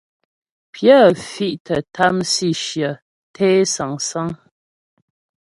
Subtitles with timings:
[0.73, 0.97] Pyə
[1.29, 2.91] fì̀' tə́ tâm sǐshyə
[3.35, 4.29] té sâŋsáŋ.